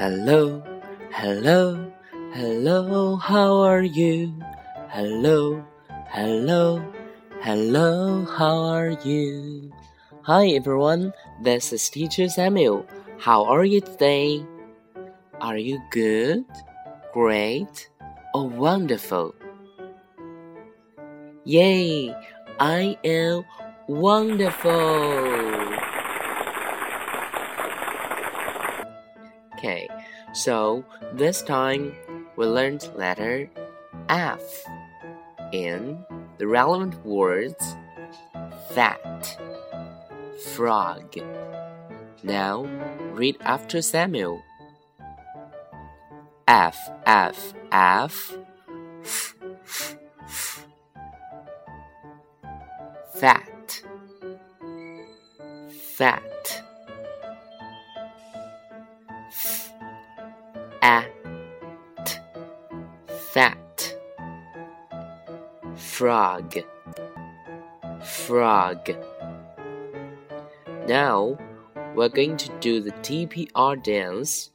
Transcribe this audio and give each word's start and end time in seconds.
Hello, 0.00 0.64
hello, 1.12 1.92
hello, 2.32 3.16
how 3.16 3.60
are 3.60 3.82
you? 3.82 4.32
Hello, 4.88 5.62
hello, 6.08 6.82
hello, 7.42 8.24
how 8.24 8.64
are 8.64 8.96
you? 9.04 9.70
Hi 10.22 10.56
everyone, 10.56 11.12
this 11.42 11.74
is 11.74 11.90
Teacher 11.90 12.30
Samuel. 12.30 12.86
How 13.18 13.44
are 13.44 13.66
you 13.66 13.82
today? 13.82 14.42
Are 15.38 15.58
you 15.58 15.78
good, 15.90 16.46
great, 17.12 17.90
or 18.32 18.48
wonderful? 18.48 19.34
Yay! 21.44 22.16
I 22.58 22.96
am 23.04 23.44
wonderful! 23.86 25.49
Okay, 29.60 29.90
so 30.32 30.82
this 31.12 31.42
time 31.42 31.94
we 32.36 32.46
learned 32.46 32.88
letter 32.96 33.50
F 34.08 34.40
in 35.52 36.02
the 36.38 36.46
relevant 36.46 36.96
words 37.04 37.76
fat, 38.70 39.38
frog. 40.54 41.14
Now 42.22 42.64
read 43.12 43.36
after 43.42 43.82
Samuel. 43.82 44.42
F 46.48 46.78
F 47.04 47.52
F 47.70 48.32
fat 53.12 53.82
fat 55.68 56.29
frog 66.00 66.56
frog 68.02 68.90
now 70.88 71.36
we're 71.94 72.08
going 72.08 72.38
to 72.38 72.48
do 72.60 72.80
the 72.80 72.92
TPR 73.04 73.82
dance 73.82 74.50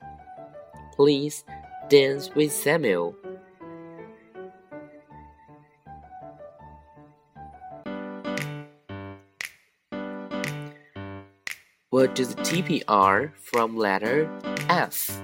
please 0.96 1.44
dance 1.88 2.34
with 2.34 2.52
Samuel 2.52 3.16
We'll 11.92 12.12
do 12.12 12.26
the 12.26 12.42
TPR 12.42 13.32
from 13.38 13.78
letter 13.78 14.30
F. 14.68 15.22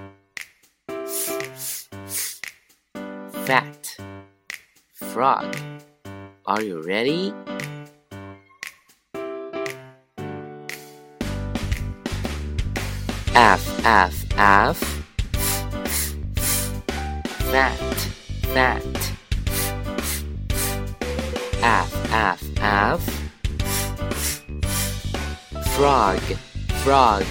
Fat. 3.44 3.96
Frog. 4.94 5.54
Are 6.44 6.60
you 6.60 6.82
ready? 6.82 7.32
F, 13.32 13.86
F, 13.86 14.24
F. 14.36 14.78
Fat, 17.52 17.78
fat. 18.52 18.82
F, 21.62 22.12
F, 22.12 22.42
F. 22.58 23.02
Frog, 25.76 26.20
frog. 26.82 27.24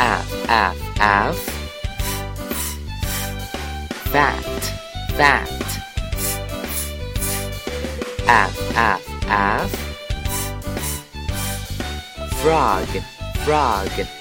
F, 0.00 0.48
F, 0.48 1.00
F. 1.00 1.38
Fat, 4.10 4.42
fat. 5.18 5.65
F, 8.28 8.76
F, 8.76 9.02
F. 9.28 9.70
Frog, 12.42 12.88
frog. 13.44 14.15